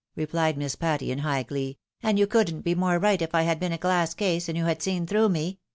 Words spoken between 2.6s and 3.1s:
be more